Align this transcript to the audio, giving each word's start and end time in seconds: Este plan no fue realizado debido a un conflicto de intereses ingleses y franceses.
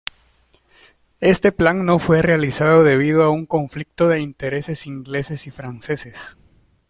Este 1.19 1.51
plan 1.51 1.85
no 1.85 1.99
fue 1.99 2.23
realizado 2.23 2.83
debido 2.83 3.21
a 3.23 3.29
un 3.29 3.45
conflicto 3.45 4.07
de 4.07 4.19
intereses 4.19 4.87
ingleses 4.87 5.45
y 5.45 5.51
franceses. 5.51 6.39